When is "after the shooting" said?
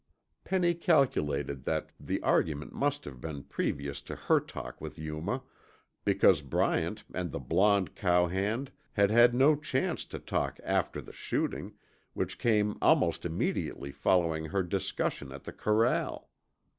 10.63-11.73